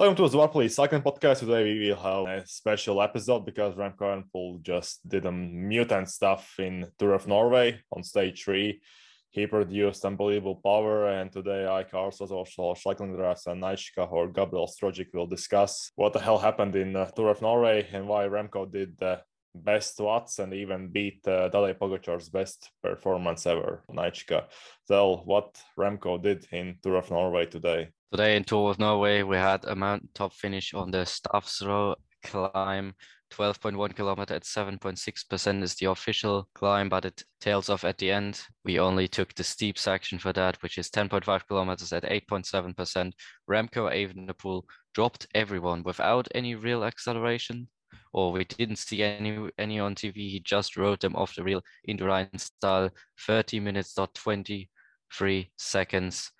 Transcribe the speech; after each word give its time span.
Welcome 0.00 0.16
to 0.16 0.30
the 0.30 0.38
Warplay 0.38 0.70
Cycling 0.70 1.02
Podcast. 1.02 1.40
Today 1.40 1.62
we 1.62 1.90
will 1.90 1.96
have 1.96 2.42
a 2.42 2.46
special 2.46 3.02
episode 3.02 3.44
because 3.44 3.74
Remco 3.74 3.98
Evenepoel 4.00 4.62
just 4.62 5.06
did 5.06 5.26
a 5.26 5.30
mutant 5.30 6.08
stuff 6.08 6.54
in 6.58 6.86
Tour 6.98 7.12
of 7.12 7.28
Norway 7.28 7.78
on 7.92 8.02
stage 8.02 8.42
three. 8.42 8.80
He 9.28 9.46
produced 9.46 10.06
unbelievable 10.06 10.58
power, 10.64 11.10
and 11.10 11.30
today 11.30 11.66
I, 11.66 11.82
also 11.94 12.74
Cycling 12.76 13.14
Graphs 13.14 13.46
and 13.46 13.62
Naichaca 13.62 14.10
or 14.10 14.28
Gabriel 14.28 14.66
Strojic 14.66 15.08
will 15.12 15.26
discuss 15.26 15.92
what 15.96 16.14
the 16.14 16.18
hell 16.18 16.38
happened 16.38 16.76
in 16.76 16.96
uh, 16.96 17.04
Tour 17.10 17.28
of 17.28 17.42
Norway 17.42 17.86
and 17.92 18.08
why 18.08 18.26
Remco 18.26 18.72
did 18.72 18.96
the 18.98 19.20
best 19.54 20.00
watts 20.00 20.38
and 20.38 20.54
even 20.54 20.88
beat 20.88 21.20
uh, 21.28 21.50
Tadej 21.50 21.78
Pogacar's 21.78 22.30
best 22.30 22.70
performance 22.82 23.44
ever. 23.44 23.84
Naichaca, 23.90 24.44
tell 24.88 25.18
what 25.26 25.60
Remco 25.78 26.22
did 26.22 26.46
in 26.52 26.78
Tour 26.82 26.96
of 26.96 27.10
Norway 27.10 27.44
today. 27.44 27.90
Today 28.12 28.34
in 28.34 28.42
Tour 28.42 28.72
of 28.72 28.80
Norway, 28.80 29.22
we 29.22 29.36
had 29.36 29.64
a 29.66 29.76
mountain 29.76 30.08
top 30.14 30.34
finish 30.34 30.74
on 30.74 30.90
the 30.90 31.04
Stavsro 31.04 31.94
climb. 32.24 32.92
12.1 33.30 33.94
kilometer 33.94 34.34
at 34.34 34.42
7.6% 34.42 35.62
is 35.62 35.76
the 35.76 35.86
official 35.86 36.48
climb, 36.52 36.88
but 36.88 37.04
it 37.04 37.22
tails 37.40 37.68
off 37.68 37.84
at 37.84 37.98
the 37.98 38.10
end. 38.10 38.42
We 38.64 38.80
only 38.80 39.06
took 39.06 39.32
the 39.36 39.44
steep 39.44 39.78
section 39.78 40.18
for 40.18 40.32
that, 40.32 40.60
which 40.60 40.76
is 40.76 40.90
10.5 40.90 41.46
kilometers 41.46 41.92
at 41.92 42.02
8.7%. 42.02 43.12
Remco 43.48 43.88
Evenepoel 43.94 44.64
dropped 44.92 45.28
everyone 45.32 45.84
without 45.84 46.26
any 46.34 46.56
real 46.56 46.82
acceleration, 46.82 47.68
or 48.12 48.32
we 48.32 48.42
didn't 48.42 48.78
see 48.78 49.04
any 49.04 49.50
any 49.56 49.78
on 49.78 49.94
TV. 49.94 50.16
He 50.16 50.40
just 50.40 50.76
rode 50.76 50.98
them 50.98 51.14
off 51.14 51.36
the 51.36 51.44
real 51.44 51.62
Indurain 51.88 52.40
style, 52.40 52.90
30 53.24 53.60
minutes 53.60 53.94
dot 53.94 54.12
23 54.16 55.52
seconds 55.56 56.32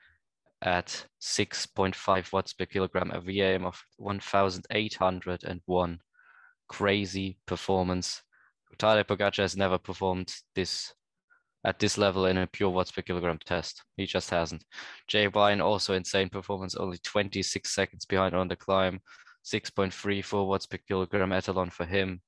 at 0.63 1.07
6.5 1.23 2.33
watts 2.33 2.53
per 2.53 2.67
kilogram, 2.67 3.11
a 3.13 3.21
VAM 3.21 3.65
of 3.65 3.83
1,801. 3.97 5.99
Crazy 6.69 7.39
performance. 7.47 8.23
Tadej 8.79 9.05
Pogacar 9.05 9.39
has 9.39 9.57
never 9.57 9.79
performed 9.79 10.33
this 10.55 10.93
at 11.65 11.79
this 11.79 11.99
level 11.99 12.27
in 12.27 12.39
a 12.39 12.47
pure 12.47 12.71
watts 12.71 12.91
per 12.91 13.03
kilogram 13.03 13.39
test. 13.45 13.83
He 13.97 14.07
just 14.07 14.31
hasn't. 14.31 14.65
Jay 15.09 15.27
Vine 15.27 15.61
also 15.61 15.95
insane 15.95 16.29
performance, 16.29 16.75
only 16.75 16.99
26 17.05 17.71
seconds 17.71 18.07
behind 18.07 18.35
on 18.35 18.49
the 18.49 18.57
climb, 18.57 19.01
6.34 19.45 20.47
watts 20.47 20.67
per 20.67 20.79
kilogram 20.79 21.31
etalon 21.31 21.73
for 21.73 21.85
him. 21.85 22.21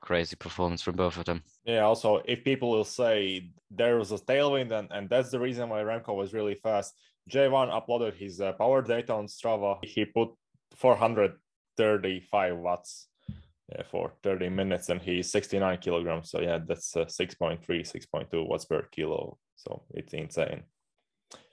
Crazy 0.00 0.36
performance 0.36 0.82
from 0.82 0.96
both 0.96 1.16
of 1.16 1.24
them. 1.24 1.42
Yeah, 1.64 1.80
also, 1.80 2.22
if 2.24 2.44
people 2.44 2.70
will 2.70 2.84
say 2.84 3.50
there 3.70 3.98
was 3.98 4.12
a 4.12 4.18
tailwind, 4.18 4.72
and, 4.72 4.88
and 4.90 5.08
that's 5.08 5.30
the 5.30 5.40
reason 5.40 5.68
why 5.68 5.82
Remco 5.82 6.14
was 6.14 6.34
really 6.34 6.56
fast, 6.56 6.94
Jay 7.28 7.46
Vine 7.48 7.68
uploaded 7.68 8.14
his 8.14 8.40
uh, 8.40 8.52
power 8.52 8.82
data 8.82 9.14
on 9.14 9.26
Strava. 9.26 9.78
He 9.84 10.04
put 10.04 10.30
435 10.76 12.56
watts 12.56 13.08
for 13.90 14.12
30 14.22 14.48
minutes 14.50 14.88
and 14.88 15.00
he's 15.00 15.30
69 15.30 15.78
kilograms. 15.78 16.30
So, 16.30 16.40
yeah, 16.40 16.58
that's 16.66 16.96
uh, 16.96 17.04
6.3, 17.04 17.60
6.2 17.66 18.46
watts 18.46 18.64
per 18.64 18.82
kilo. 18.90 19.38
So, 19.56 19.82
it's 19.94 20.12
insane. 20.12 20.64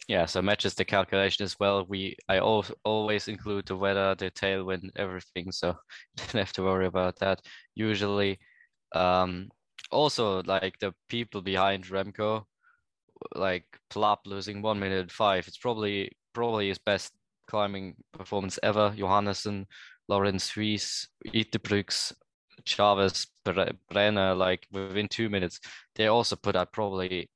Yeah, 0.07 0.25
so 0.25 0.41
matches 0.41 0.73
the 0.73 0.85
calculation 0.85 1.43
as 1.43 1.55
well. 1.59 1.85
We 1.87 2.17
I 2.27 2.37
al- 2.37 2.65
always 2.83 3.27
include 3.27 3.67
the 3.67 3.75
weather, 3.75 4.15
the 4.15 4.31
tailwind, 4.31 4.89
everything, 4.95 5.51
so 5.51 5.75
don't 6.17 6.31
have 6.31 6.53
to 6.53 6.63
worry 6.63 6.87
about 6.87 7.19
that. 7.19 7.41
Usually, 7.75 8.39
um, 8.95 9.49
also 9.91 10.41
like 10.43 10.79
the 10.79 10.93
people 11.09 11.41
behind 11.41 11.85
Remco, 11.85 12.45
like 13.35 13.65
Plapp 13.89 14.19
losing 14.25 14.61
one 14.61 14.79
minute 14.79 15.11
five. 15.11 15.47
It's 15.47 15.57
probably 15.57 16.11
probably 16.33 16.69
his 16.69 16.77
best 16.77 17.13
climbing 17.47 17.95
performance 18.13 18.59
ever. 18.63 18.93
Johannessen, 18.95 19.65
Laurens 20.07 20.51
Huys, 20.51 21.07
Uijtdebroeks, 21.27 22.13
Chaves, 22.65 23.27
Brenner, 23.89 24.35
like 24.35 24.67
within 24.71 25.07
two 25.07 25.29
minutes, 25.29 25.59
they 25.95 26.07
also 26.07 26.35
put 26.35 26.55
out 26.55 26.71
probably 26.71 27.29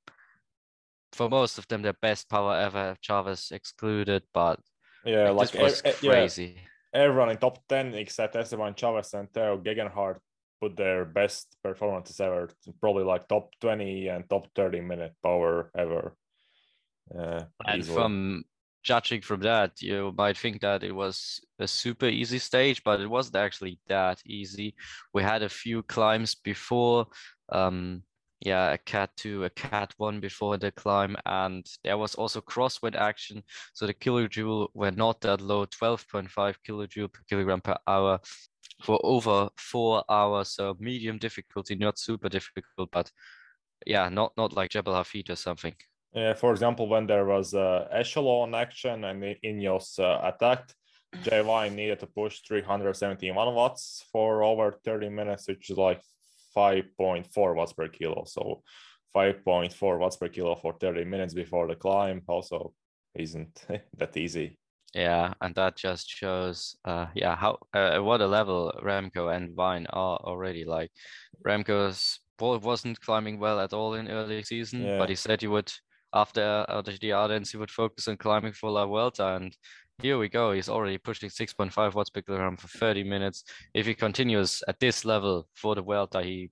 for 1.12 1.30
most 1.30 1.58
of 1.58 1.68
them 1.68 1.82
their 1.82 1.94
best 2.02 2.30
power 2.30 2.56
ever. 2.58 2.96
Chaves 3.08 3.52
excluded, 3.52 4.24
but 4.34 4.60
yeah, 5.06 5.30
like, 5.30 5.54
like 5.54 5.64
was 5.64 5.82
crazy. 5.82 6.56
Yeah. 6.56 7.02
Everyone 7.02 7.30
in 7.30 7.38
top 7.38 7.68
ten 7.68 7.94
except 7.96 8.36
Esteban 8.36 8.74
Chaves 8.76 9.14
and 9.14 9.34
Tao 9.34 9.58
Geoghegan 9.58 9.92
Hart 9.92 10.22
put 10.64 10.78
their 10.78 11.04
best 11.04 11.58
performances 11.62 12.22
ever, 12.22 12.50
probably 12.80 13.04
like 13.04 13.28
top 13.28 13.50
20 13.60 14.08
and 14.08 14.30
top 14.30 14.48
30 14.56 14.80
minute 14.80 15.14
power 15.22 15.70
ever. 15.78 16.16
Uh, 17.14 17.42
and 17.68 17.80
easily. 17.80 17.96
from 17.96 18.44
judging 18.82 19.22
from 19.22 19.42
that, 19.42 19.82
you 19.82 20.14
might 20.18 20.38
think 20.38 20.62
that 20.62 20.84
it 20.84 20.96
was 20.96 21.42
a 21.60 21.68
super 21.68 22.06
easy 22.06 22.40
stage, 22.40 22.82
but 22.86 23.02
it 23.02 23.10
wasn't 23.10 23.36
actually 23.36 23.78
that 23.88 24.20
easy. 24.26 24.74
We 25.14 25.22
had 25.22 25.44
a 25.44 25.50
few 25.50 25.84
climbs 25.84 26.36
before. 26.36 27.08
Um, 27.50 28.04
yeah, 28.40 28.72
a 28.72 28.78
cat 28.78 29.10
two, 29.18 29.44
a 29.44 29.50
cat 29.50 29.94
one 29.98 30.20
before 30.20 30.58
the 30.58 30.72
climb, 30.72 31.16
and 31.26 31.66
there 31.84 31.98
was 31.98 32.16
also 32.16 32.42
crosswind 32.42 32.96
action. 32.96 33.42
So 33.74 33.86
the 33.86 33.94
kilojoule 33.94 34.68
were 34.74 34.92
not 34.92 35.22
that 35.22 35.40
low, 35.40 35.66
12.5 35.66 36.56
kilojoule 36.68 37.12
per 37.12 37.22
kilogram 37.30 37.62
per 37.62 37.78
hour 37.88 38.20
for 38.84 39.00
over 39.04 39.50
four 39.58 40.04
hours. 40.10 40.50
So 40.50 40.76
medium 40.80 41.18
difficulty, 41.18 41.76
not 41.76 42.00
super 42.00 42.30
difficult, 42.30 42.90
but 42.92 43.12
yeah, 43.86 44.10
not 44.10 44.34
not 44.38 44.54
like 44.54 44.72
Jebel 44.72 44.94
Hafeet 44.94 45.30
or 45.30 45.36
something. 45.36 45.76
Yeah, 46.14 46.34
for 46.34 46.52
example, 46.52 46.88
when 46.88 47.08
there 47.08 47.26
was 47.26 47.54
uh, 47.54 47.88
echelon 47.92 48.54
action 48.54 49.04
and 49.04 49.24
Ineos 49.44 49.98
uh, 50.00 50.20
attacked, 50.24 50.76
JY 51.24 51.74
needed 51.74 52.00
to 52.00 52.08
push 52.08 52.42
371 52.48 53.54
watts 53.54 54.06
for 54.12 54.44
over 54.44 54.80
30 54.86 55.10
minutes, 55.10 55.48
which 55.48 55.70
is 55.70 55.78
like 55.78 56.02
5.4 56.56 57.56
watts 57.56 57.74
per 57.74 57.88
kilo. 57.88 58.26
So 58.26 58.62
5.4 59.16 60.00
watts 60.00 60.18
per 60.18 60.30
kilo 60.30 60.56
for 60.56 60.74
30 60.80 61.06
minutes 61.06 61.34
before 61.34 61.68
the 61.68 61.76
climb 61.76 62.22
also 62.28 62.74
isn't 63.16 63.66
that 63.98 64.18
easy. 64.18 64.58
Yeah, 64.94 65.34
and 65.42 65.56
that 65.56 65.76
just 65.76 66.08
shows, 66.08 66.76
uh, 66.86 67.08
yeah, 67.16 67.36
how 67.36 67.58
uh, 67.74 68.00
what 68.00 68.22
a 68.22 68.28
level 68.28 68.72
Remco 68.84 69.36
and 69.36 69.56
Vine 69.56 69.88
are 69.88 70.18
already. 70.18 70.66
Like 70.66 70.92
Remco's 71.46 72.20
wasn't 72.40 73.00
climbing 73.00 73.40
well 73.40 73.60
at 73.60 73.74
all 73.74 73.94
in 73.96 74.10
early 74.10 74.44
season, 74.44 74.84
yeah. 74.84 74.98
but 74.98 75.10
he 75.10 75.16
said 75.16 75.42
he 75.42 75.48
would 75.48 75.72
after 76.14 76.66
after 76.70 76.92
the 76.98 77.12
Ardennes 77.14 77.52
he 77.52 77.58
would 77.58 77.72
focus 77.72 78.08
on 78.08 78.18
climbing 78.18 78.54
for 78.54 78.70
La 78.70 78.86
Vuelta, 78.86 79.36
and 79.36 79.56
here 80.02 80.18
we 80.18 80.30
go. 80.30 80.52
He's 80.52 80.70
already 80.70 80.98
pushing 80.98 81.30
6.5 81.30 81.94
watts 81.94 82.10
per 82.10 82.22
kilogram 82.22 82.58
for 82.58 82.68
30 82.68 83.04
minutes. 83.04 83.44
If 83.74 83.86
he 83.86 83.94
continues 83.94 84.64
at 84.68 84.80
this 84.80 85.06
level 85.06 85.48
for 85.56 85.76
the 85.76 85.82
Vuelta, 85.82 86.22
he 86.22 86.52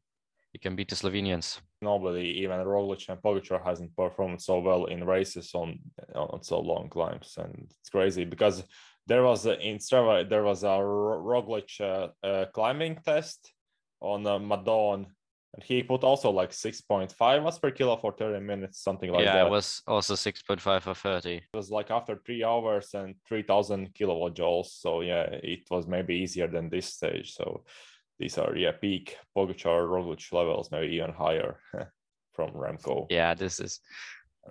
he 0.52 0.60
can 0.60 0.76
beat 0.76 0.90
the 0.90 0.96
Slovenians. 0.96 1.60
Nobody, 1.82 2.42
even 2.42 2.60
Roglic 2.60 3.10
and 3.10 3.22
Pogacar, 3.22 3.64
hasn't 3.64 3.96
performed 3.96 4.42
so 4.42 4.60
well 4.60 4.86
in 4.86 5.04
races 5.04 5.52
on 5.54 5.80
on 6.16 6.44
so 6.44 6.60
long 6.60 6.90
climbs, 6.90 7.36
and 7.38 7.68
it's 7.80 7.90
crazy 7.90 8.24
because 8.26 8.64
there 9.08 9.24
was 9.24 9.46
a, 9.46 9.60
in 9.60 9.78
Strava 9.78 10.30
there 10.30 10.44
was 10.44 10.64
a 10.64 10.68
Roglic 10.68 11.82
uh, 11.82 12.10
uh, 12.26 12.46
climbing 12.54 13.00
test 13.04 13.54
on 14.00 14.26
uh, 14.28 14.38
Madone, 14.38 15.08
and 15.54 15.64
he 15.64 15.84
put 15.84 16.04
also 16.04 16.30
like 16.30 16.52
6.5 16.52 17.44
watts 17.44 17.60
per 17.60 17.72
kilo 17.72 17.98
for 17.98 18.14
30 18.14 18.40
minutes, 18.40 18.82
something 18.82 19.12
like 19.12 19.26
yeah, 19.26 19.34
that. 19.34 19.42
Yeah, 19.42 19.48
it 19.48 19.52
was 19.52 19.82
also 19.86 20.14
6.5 20.14 20.82
for 20.82 20.94
30. 20.94 21.36
It 21.36 21.44
was 21.54 21.70
like 21.70 21.92
after 21.92 22.22
three 22.26 22.44
hours 22.44 22.94
and 22.94 23.16
3000 23.28 23.94
kilowatt 23.94 24.36
joules. 24.36 24.68
So 24.68 25.02
yeah, 25.02 25.24
it 25.24 25.62
was 25.70 25.88
maybe 25.88 26.16
easier 26.16 26.48
than 26.48 26.70
this 26.70 26.86
stage. 26.86 27.34
So 27.34 27.66
these 28.22 28.38
are 28.38 28.56
yeah 28.56 28.72
peak 28.72 29.18
Pogacar 29.36 29.88
Roglic 29.88 30.32
levels, 30.32 30.72
maybe 30.72 30.96
even 30.96 31.12
higher 31.12 31.58
from 32.34 32.52
Remco. 32.52 33.08
Yeah, 33.10 33.34
this 33.34 33.60
is 33.60 33.80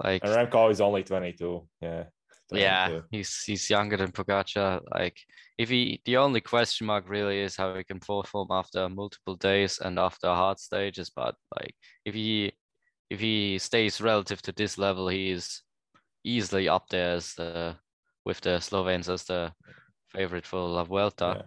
like 0.05 0.23
and 0.25 0.33
Remco 0.33 0.71
is 0.71 0.81
only 0.81 1.05
22. 1.05 1.67
Yeah. 1.81 2.05
22. 2.51 2.65
Yeah, 2.65 3.01
he's 3.13 3.43
he's 3.47 3.71
younger 3.71 3.97
than 3.97 4.11
Pogacar. 4.11 4.81
Like 4.93 5.17
if 5.57 5.69
he 5.69 6.03
the 6.05 6.17
only 6.17 6.41
question 6.41 6.89
mark 6.89 7.09
really 7.09 7.41
is 7.41 7.57
how 7.57 7.75
he 7.77 7.85
can 7.85 8.01
perform 8.01 8.49
after 8.51 8.89
multiple 8.89 9.37
days 9.37 9.79
and 9.79 9.99
after 9.99 10.27
hard 10.27 10.59
stages. 10.59 11.11
But 11.15 11.37
like 11.57 11.75
if 12.05 12.15
he 12.15 12.53
if 13.09 13.21
he 13.21 13.59
stays 13.59 14.01
relative 14.01 14.43
to 14.43 14.53
this 14.53 14.79
level, 14.79 15.09
he 15.09 15.31
is 15.31 15.63
easily 16.25 16.69
up 16.69 16.89
there 16.91 17.15
as 17.15 17.35
the 17.35 17.77
with 18.25 18.41
the 18.41 18.59
Slovenes 18.61 19.09
as 19.09 19.25
the 19.25 19.53
favorite 20.09 20.47
for 20.47 20.59
La 20.59 20.83
Vuelta. 20.85 21.37
Yeah. 21.37 21.43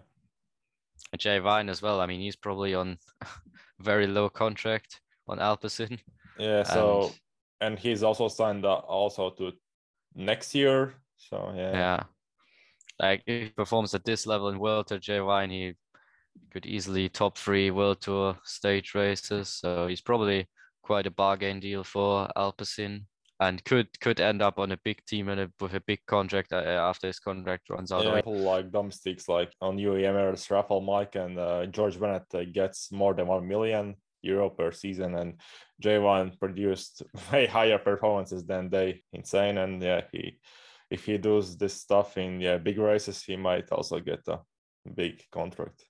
Jay 1.16 1.38
Vine 1.38 1.68
as 1.68 1.82
well. 1.82 2.00
I 2.00 2.06
mean, 2.06 2.20
he's 2.20 2.36
probably 2.36 2.74
on 2.74 2.98
very 3.80 4.06
low 4.06 4.28
contract 4.28 5.00
on 5.28 5.38
Alpecin. 5.38 5.98
Yeah. 6.38 6.62
So 6.62 7.12
and, 7.60 7.74
and 7.74 7.78
he's 7.78 8.02
also 8.02 8.28
signed 8.28 8.64
up 8.64 8.84
also 8.88 9.30
to 9.30 9.52
next 10.14 10.54
year. 10.54 10.94
So 11.16 11.52
yeah. 11.56 11.72
Yeah. 11.72 12.02
Like 13.00 13.22
if 13.26 13.42
he 13.42 13.48
performs 13.50 13.94
at 13.94 14.04
this 14.04 14.26
level 14.26 14.48
in 14.48 14.58
World 14.58 14.86
Tour, 14.86 14.98
Jay 14.98 15.18
Vine, 15.18 15.50
he 15.50 15.74
could 16.52 16.66
easily 16.66 17.08
top 17.08 17.36
three 17.36 17.70
World 17.70 18.00
Tour 18.00 18.36
stage 18.44 18.94
races. 18.94 19.48
So 19.48 19.86
he's 19.86 20.00
probably 20.00 20.48
quite 20.82 21.06
a 21.06 21.10
bargain 21.10 21.60
deal 21.60 21.82
for 21.82 22.28
Alpecin. 22.36 23.04
And 23.40 23.64
could 23.64 23.88
could 24.00 24.20
end 24.20 24.42
up 24.42 24.58
on 24.58 24.72
a 24.72 24.78
big 24.84 25.04
team 25.06 25.28
and 25.28 25.40
a, 25.40 25.50
with 25.60 25.74
a 25.74 25.80
big 25.80 26.00
contract 26.06 26.52
uh, 26.52 26.56
after 26.56 27.08
his 27.08 27.18
contract 27.18 27.68
runs 27.68 27.90
out. 27.90 28.04
Yeah, 28.04 28.16
people 28.16 28.38
like 28.38 28.70
domestics 28.70 29.28
like 29.28 29.52
on 29.60 29.76
UAE 29.76 30.02
Emirates, 30.02 30.48
Rafał 30.48 30.82
Majka 30.82 31.26
and 31.26 31.38
uh, 31.38 31.66
George 31.66 31.98
Bennett 31.98 32.32
uh, 32.34 32.44
gets 32.44 32.92
more 32.92 33.12
than 33.12 33.26
one 33.26 33.48
million 33.48 33.96
euro 34.22 34.50
per 34.50 34.72
season, 34.72 35.16
and 35.16 35.40
Jay 35.80 35.98
Vine 35.98 36.32
produced 36.38 37.02
way 37.32 37.46
higher 37.46 37.78
performances 37.78 38.44
than 38.44 38.70
they. 38.70 39.02
Insane, 39.12 39.58
and 39.58 39.82
yeah, 39.82 40.02
he 40.12 40.38
if 40.90 41.04
he 41.04 41.18
does 41.18 41.56
this 41.56 41.74
stuff 41.74 42.16
in 42.16 42.40
yeah 42.40 42.58
big 42.58 42.78
races, 42.78 43.22
he 43.22 43.36
might 43.36 43.70
also 43.72 43.98
get 44.00 44.20
a 44.28 44.38
big 44.94 45.22
contract 45.32 45.84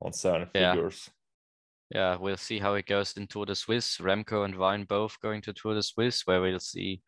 on 0.00 0.12
seven 0.12 0.48
Yeah. 0.54 0.72
figures. 0.72 1.10
Yeah, 1.94 2.16
we'll 2.16 2.38
see 2.38 2.58
how 2.58 2.74
it 2.74 2.86
goes 2.86 3.12
in 3.16 3.26
Tour 3.26 3.44
de 3.46 3.54
Suisse. 3.54 3.98
Remco 3.98 4.44
and 4.44 4.54
Vine 4.54 4.84
both 4.84 5.20
going 5.20 5.42
to 5.42 5.52
Tour 5.52 5.74
de 5.74 5.82
Suisse, 5.82 6.26
where 6.26 6.40
we'll 6.40 6.58
see 6.58 7.02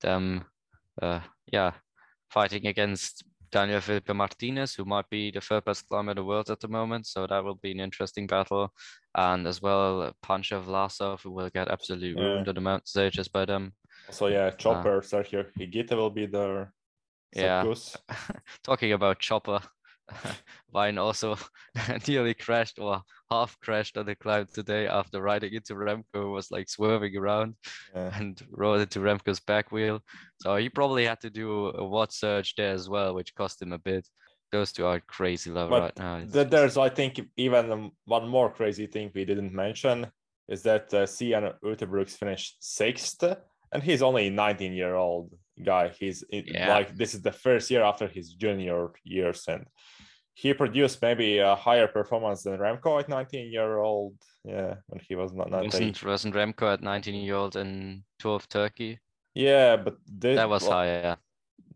them, 0.00 0.44
uh, 1.02 1.20
yeah, 1.52 1.72
fighting 2.30 2.66
against 2.66 3.22
Daniel 3.52 3.80
Felipe 3.80 4.14
Martinez, 4.14 4.74
who 4.74 4.84
might 4.84 5.08
be 5.10 5.30
the 5.30 5.40
third 5.40 5.64
best 5.64 5.86
climber 5.88 6.12
in 6.12 6.16
the 6.16 6.24
world 6.24 6.48
at 6.50 6.60
the 6.60 6.68
moment. 6.68 7.06
So 7.06 7.26
that 7.26 7.44
will 7.44 7.56
be 7.56 7.72
an 7.72 7.80
interesting 7.80 8.26
battle. 8.26 8.72
And 9.14 9.46
as 9.46 9.60
well, 9.60 10.12
Pancho 10.22 10.62
Vlasov, 10.62 11.20
who 11.22 11.32
will 11.32 11.50
get 11.50 11.68
absolutely 11.68 12.14
Yeah. 12.14 12.22
ruined 12.22 12.48
on 12.48 12.54
the 12.54 12.60
mountain 12.60 12.86
stages 12.86 13.28
by 13.28 13.44
them. 13.44 13.74
So 14.10 14.28
yeah, 14.28 14.50
Chopper, 14.50 15.02
Sergio 15.02 15.44
Higuita 15.58 15.96
will 15.96 16.10
be 16.10 16.26
there. 16.26 16.72
Yeah. 17.34 17.74
Talking 18.62 18.92
about 18.92 19.18
Chopper, 19.18 19.60
Vine 20.72 20.98
also 20.98 21.36
nearly 22.08 22.34
crashed 22.34 22.78
or 22.78 23.02
half 23.30 23.58
crashed 23.60 23.96
on 23.96 24.06
the 24.06 24.14
climb 24.14 24.46
today 24.52 24.86
after 24.86 25.20
riding 25.20 25.52
into 25.54 25.74
Remco, 25.74 26.32
was 26.32 26.50
like 26.50 26.68
swerving 26.68 27.16
around 27.16 27.54
Yeah. 27.94 28.10
and 28.18 28.40
rode 28.50 28.80
into 28.80 29.00
Remco's 29.00 29.40
back 29.40 29.72
wheel. 29.72 30.00
So 30.40 30.56
he 30.56 30.68
probably 30.68 31.04
had 31.06 31.20
to 31.20 31.30
do 31.30 31.68
a 31.68 31.84
watt 31.84 32.12
surge 32.12 32.54
there 32.56 32.72
as 32.72 32.88
well, 32.88 33.14
which 33.14 33.34
cost 33.34 33.62
him 33.62 33.72
a 33.72 33.78
bit. 33.78 34.06
Those 34.52 34.72
two 34.72 34.84
are 34.86 35.00
crazy 35.00 35.50
level 35.50 35.70
But 35.70 35.82
right 35.82 35.98
now. 35.98 36.24
Th- 36.32 36.48
There's, 36.48 36.76
I 36.76 36.88
think, 36.88 37.20
even 37.36 37.92
one 38.06 38.28
more 38.28 38.50
crazy 38.50 38.86
thing 38.86 39.12
we 39.14 39.24
didn't 39.24 39.52
mention 39.52 40.06
is 40.48 40.62
that 40.64 40.92
uh, 40.92 41.06
Cian 41.06 41.52
Uijtdebroeks 41.64 42.16
finished 42.16 42.56
sixth, 42.58 43.22
and 43.72 43.80
he's 43.82 44.02
only 44.02 44.28
19 44.30 44.72
year 44.72 44.96
old 44.96 45.30
guy. 45.64 45.90
He's 45.96 46.24
Yeah. 46.32 46.68
like 46.68 46.96
this 46.96 47.14
is 47.14 47.22
the 47.22 47.30
first 47.30 47.70
year 47.70 47.84
after 47.84 48.08
his 48.08 48.34
junior 48.34 48.88
years, 49.04 49.44
and 49.46 49.66
he 50.40 50.54
produced 50.54 51.02
maybe 51.02 51.36
a 51.36 51.54
higher 51.54 51.86
performance 51.86 52.44
than 52.44 52.58
Remco 52.58 52.98
at 52.98 53.10
19 53.10 53.52
year 53.52 53.76
old. 53.76 54.14
Yeah, 54.42 54.76
when 54.86 55.00
he 55.06 55.14
was 55.14 55.34
not 55.34 55.50
19. 55.50 55.66
wasn't 55.66 56.04
wasn't 56.04 56.34
Remco 56.34 56.72
at 56.72 56.82
19 56.82 57.14
year 57.14 57.34
old 57.34 57.56
in 57.56 58.04
Tour 58.18 58.36
of 58.36 58.48
Turkey? 58.48 58.98
Yeah, 59.34 59.76
but 59.76 59.96
this, 60.06 60.36
That 60.36 60.48
was 60.48 60.62
well, 60.62 60.72
higher. 60.72 61.16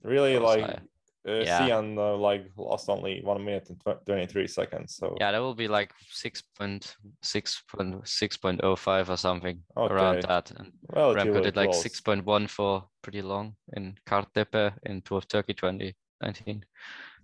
Really 0.02 0.38
was 0.38 0.56
like. 0.56 0.64
higher. 0.64 0.82
Uh, 1.26 1.42
Yeah. 1.44 1.66
Cian 1.66 1.98
uh, 1.98 2.16
like 2.16 2.44
lost 2.56 2.88
only 2.88 3.22
one 3.22 3.44
minute 3.44 3.70
and 3.70 3.80
tw- 3.80 4.04
23 4.06 4.46
seconds. 4.46 4.96
So 4.96 5.14
Yeah, 5.20 5.32
that 5.32 5.40
will 5.40 5.54
be 5.54 5.68
like 5.68 5.90
six 6.10 6.42
point 6.58 6.96
six 7.22 7.62
point 7.68 8.06
six 8.06 8.36
point 8.36 8.60
oh 8.62 8.76
five 8.76 9.08
or 9.10 9.16
something 9.16 9.62
around 9.76 10.22
that. 10.22 10.50
And 10.50 10.72
well, 10.94 11.14
Remco 11.14 11.42
did 11.42 11.56
like 11.56 11.74
six 11.74 12.00
point 12.00 12.24
one 12.26 12.46
for 12.46 12.84
pretty 13.02 13.22
long 13.22 13.56
in 13.76 13.96
Kartepe 14.06 14.72
in 14.84 15.02
Tour 15.02 15.18
of 15.18 15.28
Turkey 15.28 15.54
2019. 15.54 16.64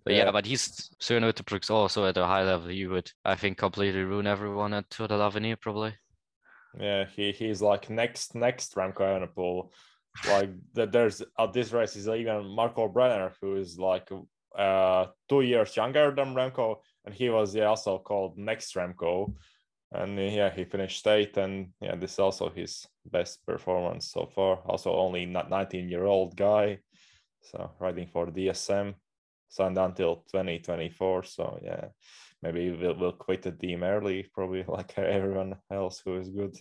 But 0.04 0.14
yeah, 0.14 0.24
Yeah. 0.24 0.30
but 0.30 0.46
he's 0.46 0.90
Søren 1.00 1.24
Uijtdebroeks 1.24 1.70
also 1.70 2.06
at 2.06 2.16
a 2.16 2.26
high 2.26 2.44
level. 2.44 2.68
He 2.68 2.86
would, 2.86 3.10
I 3.24 3.36
think, 3.36 3.58
completely 3.58 4.02
ruin 4.02 4.26
everyone 4.26 4.74
at 4.74 4.90
Tour 4.90 5.08
de 5.08 5.16
l'Avenir 5.16 5.56
probably. 5.56 5.94
Yeah, 6.78 7.04
he 7.04 7.32
he's 7.32 7.60
like 7.60 7.90
next 7.90 8.34
next 8.34 8.74
Remco 8.76 9.00
Evenepoel. 9.00 9.70
Like 10.28 10.50
that 10.74 10.92
there's 10.92 11.22
at 11.38 11.52
this 11.52 11.72
race 11.72 11.96
is 11.96 12.08
even 12.08 12.46
Marco 12.46 12.88
Brenner 12.88 13.32
who 13.40 13.56
is 13.56 13.78
like 13.78 14.08
uh 14.56 15.06
two 15.28 15.40
years 15.42 15.76
younger 15.76 16.12
than 16.14 16.34
Remco 16.34 16.76
and 17.04 17.14
he 17.14 17.30
was 17.30 17.54
yeah, 17.54 17.64
also 17.66 17.98
called 17.98 18.38
next 18.38 18.74
Remco. 18.74 19.34
And 19.92 20.18
uh, 20.18 20.22
yeah, 20.22 20.50
he 20.50 20.64
finished 20.64 21.06
eighth 21.06 21.36
and 21.36 21.72
yeah, 21.80 21.96
this 21.96 22.12
is 22.12 22.18
also 22.20 22.50
his 22.50 22.86
best 23.04 23.44
performance 23.46 24.12
so 24.12 24.26
far. 24.26 24.58
Also 24.66 24.92
only 24.94 25.26
not 25.26 25.50
19 25.50 25.88
year 25.88 26.04
old 26.04 26.36
guy. 26.36 26.78
So 27.42 27.70
riding 27.80 28.06
for 28.06 28.26
DSM 28.26 28.94
signed 29.50 29.76
until 29.78 30.24
2024. 30.32 31.24
So 31.24 31.60
yeah, 31.62 31.88
maybe 32.42 32.70
we'll, 32.70 32.98
we'll 32.98 33.12
quit 33.12 33.42
the 33.42 33.52
team 33.52 33.82
early, 33.82 34.26
probably 34.32 34.64
like 34.68 34.96
everyone 34.98 35.56
else 35.70 36.00
who 36.04 36.16
is 36.18 36.30
good. 36.30 36.56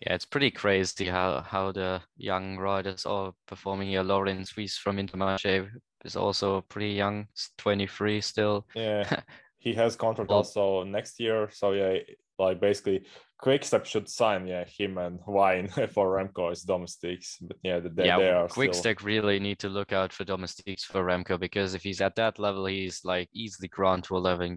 Yeah, 0.00 0.14
it's 0.14 0.26
pretty 0.26 0.50
crazy 0.50 1.06
how 1.06 1.40
how 1.40 1.72
the 1.72 2.02
young 2.16 2.58
riders 2.58 3.06
are 3.06 3.32
performing 3.46 3.88
here. 3.88 4.02
Laurens 4.02 4.52
Huys 4.52 4.76
from 4.78 4.98
Intermarché 4.98 5.68
is 6.04 6.16
also 6.16 6.60
pretty 6.68 6.92
young, 6.92 7.26
s- 7.34 7.50
23 7.58 8.20
still. 8.20 8.66
Yeah, 8.74 9.20
he 9.58 9.72
has 9.74 9.96
contract 9.96 10.28
Well- 10.30 10.38
also 10.38 10.82
next 10.84 11.18
year. 11.18 11.48
So 11.50 11.72
yeah, 11.72 11.98
like 12.38 12.60
basically, 12.60 13.06
Quickstep 13.42 13.84
should 13.84 14.08
sign 14.08 14.46
yeah 14.46 14.64
him 14.64 14.98
and 14.98 15.20
Vine 15.26 15.68
for 15.94 16.16
Remco 16.16 16.50
as 16.50 16.62
domestics. 16.62 17.38
But 17.40 17.56
yeah, 17.62 17.80
they, 17.80 18.06
yeah, 18.06 18.18
they 18.18 18.30
are 18.30 18.48
Quick 18.48 18.74
still. 18.74 18.94
Really 19.02 19.38
need 19.38 19.58
to 19.60 19.68
look 19.68 19.92
out 19.92 20.12
for 20.12 20.24
domestics 20.24 20.84
for 20.84 21.04
Remco 21.04 21.38
because 21.38 21.74
if 21.74 21.82
he's 21.82 22.00
at 22.00 22.16
that 22.16 22.38
level, 22.38 22.66
he's 22.66 23.04
like 23.04 23.28
easily 23.32 23.68
Grand 23.68 24.04
Tour 24.04 24.20
level, 24.20 24.56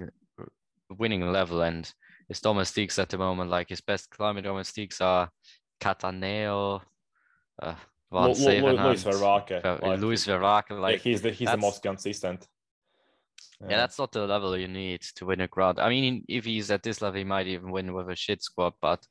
winning 0.97 1.29
level, 1.31 1.61
and 1.61 1.91
his 2.27 2.39
domestics 2.39 2.99
at 2.99 3.09
the 3.09 3.17
moment, 3.17 3.49
like 3.49 3.69
his 3.69 3.81
best 3.81 4.09
climbing 4.11 4.43
domestics 4.43 5.01
are 5.01 5.29
Cattaneo, 5.81 6.81
uh, 7.61 7.75
Lu- 8.11 8.33
Van 8.33 8.63
Lu- 8.63 8.71
Lu- 8.71 8.83
Louis 8.83 9.03
Vervaeke, 9.03 9.65
uh, 9.65 9.77
like, 9.81 9.99
Louis 9.99 10.25
Vervaeke, 10.25 10.69
yeah, 10.71 10.75
like 10.77 11.01
he's 11.01 11.21
the 11.21 11.31
he's 11.31 11.49
the 11.49 11.57
most 11.57 11.81
consistent. 11.81 12.47
Yeah, 13.67 13.77
that's 13.77 13.99
not 13.99 14.11
the 14.11 14.25
level 14.25 14.57
you 14.57 14.67
need 14.67 15.01
to 15.15 15.25
win 15.25 15.41
a 15.41 15.47
Grand. 15.47 15.79
I 15.79 15.89
mean, 15.89 16.23
if 16.29 16.45
he's 16.45 16.71
at 16.71 16.83
this 16.83 17.01
level, 17.01 17.17
he 17.17 17.23
might 17.25 17.47
even 17.47 17.71
win 17.71 17.93
with 17.93 18.09
a 18.09 18.15
shit 18.15 18.41
squad, 18.41 18.73
but 18.81 19.05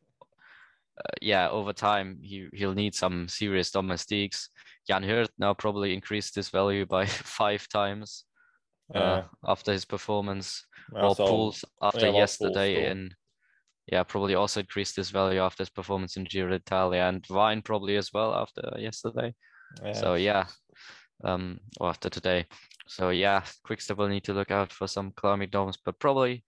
uh, 0.98 1.12
yeah, 1.20 1.48
over 1.50 1.72
time 1.72 2.18
he 2.22 2.48
he'll 2.52 2.74
need 2.74 2.94
some 2.94 3.28
serious 3.28 3.70
domestics. 3.70 4.48
Jan 4.88 5.02
Hirt 5.02 5.30
now 5.38 5.52
probably 5.54 5.92
increased 5.92 6.34
his 6.34 6.48
value 6.48 6.86
by 6.86 7.04
five 7.06 7.68
times 7.68 8.24
uh, 8.94 8.98
yeah. 8.98 9.22
after 9.44 9.72
his 9.72 9.84
performance. 9.84 10.64
yeah, 10.94 11.02
Or 11.02 11.14
Pools 11.14 11.64
after 11.82 12.06
yeah, 12.06 12.16
yesterday 12.16 12.90
in 12.90 13.10
yeah, 13.90 14.02
probably 14.02 14.34
also 14.34 14.60
increased 14.60 14.96
his 14.96 15.10
value 15.10 15.40
after 15.40 15.62
his 15.62 15.70
performance 15.70 16.16
in 16.16 16.24
Giro 16.24 16.50
d'Italia 16.50 17.02
and 17.02 17.26
Vine 17.26 17.62
probably 17.62 17.96
as 17.96 18.12
well 18.12 18.34
after 18.34 18.62
yesterday. 18.78 19.34
yeah. 19.82 19.92
So 19.92 20.14
yeah, 20.14 20.46
um, 21.24 21.60
or 21.80 21.88
after 21.88 22.08
today. 22.08 22.46
So 22.86 23.10
yeah, 23.10 23.42
Quickstep 23.66 23.96
will 23.96 24.08
need 24.08 24.24
to 24.24 24.34
look 24.34 24.50
out 24.50 24.72
for 24.72 24.86
some 24.86 25.12
climbing 25.12 25.50
domes, 25.50 25.76
but 25.84 25.98
probably, 25.98 26.44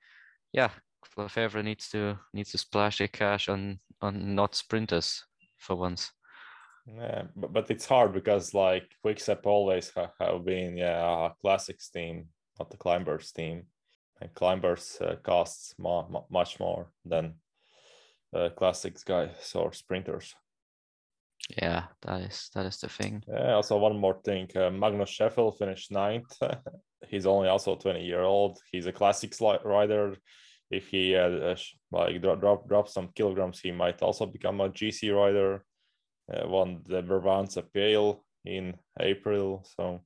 yeah, 0.53 0.71
Lefevere 1.17 1.63
needs 1.63 1.89
to 1.91 2.19
needs 2.33 2.53
to 2.53 2.59
splash 2.59 2.99
the 2.99 3.09
cash 3.09 3.49
on 3.49 3.79
on 4.01 4.35
not 4.35 4.55
sprinters 4.55 5.25
for 5.59 5.77
once. 5.77 6.11
Yeah, 6.87 7.25
but, 7.37 7.53
but 7.53 7.71
it's 7.71 7.87
hard 7.87 8.13
because 8.13 8.55
like 8.55 8.91
Quickstep 9.05 9.45
always 9.45 9.91
ha- 9.91 10.13
have 10.19 10.45
been 10.45 10.77
yeah 10.77 11.27
a 11.27 11.31
classics 11.41 11.91
team, 11.91 12.29
not 12.59 12.71
the 12.71 12.77
climbers 12.77 13.33
team, 13.33 13.65
and 14.21 14.35
climbers 14.35 14.99
uh, 15.01 15.17
costs 15.23 15.75
mo- 15.79 16.09
mo- 16.09 16.27
much 16.31 16.59
more 16.59 16.91
than 17.05 17.35
uh, 18.35 18.49
classics 18.57 19.05
guys 19.05 19.53
or 19.55 19.73
sprinters. 19.73 20.35
Yeah, 21.61 21.85
that 22.03 22.21
is 22.23 22.51
that 22.55 22.67
is 22.67 22.79
the 22.79 22.89
thing. 22.89 23.23
Yeah, 23.29 23.55
also 23.55 23.77
one 23.77 23.99
more 23.99 24.21
thing, 24.25 24.49
uh, 24.57 24.71
Magnus 24.71 25.11
Sheffield 25.11 25.59
finished 25.59 25.91
ninth. 25.91 26.33
He's 27.09 27.27
only 27.27 27.49
also 27.49 27.77
twenty 27.77 28.05
year 28.05 28.23
old. 28.23 28.59
He's 28.71 28.87
a 28.87 28.93
classics 28.93 29.41
li- 29.41 29.59
rider. 29.65 30.17
If 30.71 30.89
he 30.89 31.17
uh, 31.17 31.31
uh, 31.31 31.57
like 31.91 32.23
drop, 32.23 32.41
drop 32.41 32.69
drop 32.69 32.89
some 32.89 33.09
kilograms, 33.15 33.59
he 33.59 33.73
might 33.73 34.01
also 34.03 34.27
become 34.27 34.61
a 34.61 34.69
GC 34.69 35.15
rider. 35.15 35.65
Uh, 36.33 36.47
won 36.47 36.83
the 36.87 37.03
Brabantse 37.03 37.61
Pijl 37.75 38.21
in 38.45 38.75
April, 39.01 39.67
so 39.77 40.01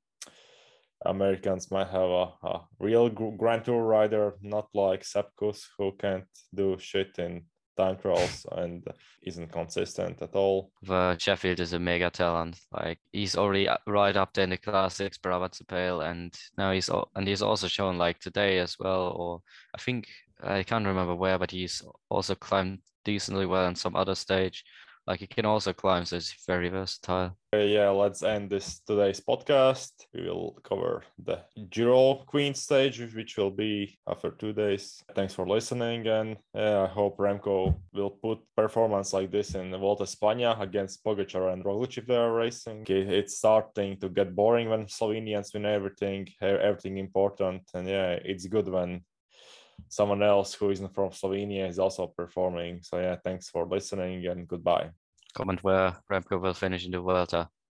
Americans 1.05 1.71
might 1.71 1.89
have 1.89 2.09
a, 2.09 2.33
a 2.45 2.61
real 2.81 3.11
Grand 3.11 3.65
Tour 3.65 3.83
rider, 3.83 4.35
not 4.41 4.69
like 4.73 5.05
Sepp 5.05 5.29
Kuss, 5.39 5.69
who 5.77 5.93
can't 5.99 6.25
do 6.55 6.79
shit 6.79 7.19
in 7.19 7.43
time 7.77 7.97
trials 7.97 8.47
and 8.53 8.87
isn't 9.23 9.53
consistent 9.53 10.21
at 10.23 10.35
all. 10.35 10.71
The 10.83 11.17
Sheffield 11.19 11.61
is 11.61 11.73
a 11.73 11.79
mega 11.79 12.11
talent. 12.11 12.61
Like 12.73 12.99
he's 13.13 13.37
already 13.37 13.69
uh, 13.69 13.77
right 13.87 14.17
up 14.17 14.33
there 14.33 14.45
in 14.45 14.51
the 14.51 14.57
classics, 14.57 15.19
Brabantse 15.19 15.65
Pijl, 15.67 16.09
and 16.09 16.35
now 16.57 16.73
he's 16.73 16.91
and 17.15 17.27
he's 17.27 17.43
also 17.43 17.69
shown 17.69 17.99
like 17.99 18.19
today 18.21 18.59
as 18.59 18.77
well. 18.79 19.15
Or 19.17 19.41
I 19.75 19.79
think 19.79 20.09
I 20.43 20.63
can't 20.63 20.87
remember 20.87 21.15
where, 21.15 21.39
but 21.39 21.51
he's 21.51 21.83
also 22.09 22.35
climbed 22.35 22.81
decently 23.05 23.47
well 23.47 23.67
in 23.67 23.75
some 23.75 23.97
other 23.97 24.15
stage. 24.15 24.65
Like 25.07 25.21
he 25.21 25.27
can 25.27 25.45
also 25.45 25.73
climb, 25.73 26.05
so 26.05 26.17
it's 26.17 26.35
very 26.47 26.69
versatile. 26.69 27.37
Uh, 27.55 27.59
yeah, 27.59 27.89
let's 27.91 28.23
end 28.23 28.51
this 28.51 28.81
today's 28.81 29.21
podcast. 29.21 29.93
We 30.13 30.23
will 30.23 30.59
cover 30.65 31.05
the 31.23 31.41
Giro 31.71 32.25
Queen 32.27 32.55
stage, 32.55 33.01
which 33.15 33.37
will 33.37 33.51
be 33.51 33.97
after 34.09 34.31
two 34.31 34.53
days. 34.53 35.03
Thanks 35.15 35.35
for 35.35 35.47
listening, 35.47 36.07
and 36.07 36.37
I 36.55 36.87
hope 36.87 37.19
Remco 37.19 37.75
will 37.93 38.11
put 38.11 38.39
performance 38.57 39.13
like 39.13 39.31
this 39.31 39.55
in 39.55 39.71
the 39.71 39.79
Volta 39.79 40.05
España 40.05 40.59
against 40.61 41.05
Pogacar 41.05 41.53
and 41.53 41.65
Roglic 41.65 41.99
if 41.99 42.07
they 42.07 42.17
are 42.17 42.33
racing. 42.33 42.85
It's 42.89 43.37
starting 43.39 43.99
to 44.01 44.09
get 44.09 44.35
boring 44.35 44.69
when 44.69 44.87
Slovenians 44.87 45.55
win 45.55 45.67
everything, 45.67 46.27
everything 46.41 46.99
important, 46.99 47.63
and 47.75 47.87
yeah, 47.87 48.19
it's 48.25 48.47
good 48.47 48.69
when 48.69 49.03
someone 49.89 50.23
else 50.23 50.55
who 50.55 50.71
isn't 50.71 50.95
from 50.95 51.11
Slovenia 51.11 51.69
is 51.69 51.79
also 51.79 52.07
performing. 52.07 52.81
So 52.83 52.99
yeah, 52.99 53.17
thanks 53.25 53.49
for 53.49 53.67
listening 53.67 54.27
and 54.27 54.47
goodbye. 54.49 54.91
Comment 55.35 55.63
where 55.65 55.97
Remco 56.11 56.41
will 56.41 56.55
finish 56.55 56.85
in 56.85 56.93
the 56.93 57.01
Vuelta. 57.01 57.49